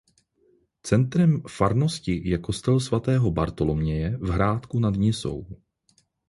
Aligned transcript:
Centrem 0.89 1.35
farnosti 1.47 2.29
je 2.29 2.37
kostel 2.37 2.79
svatého 2.79 3.31
Bartoloměje 3.31 4.17
v 4.17 4.29
Hrádku 4.29 4.79
nad 4.79 4.95
Nisou. 4.95 5.45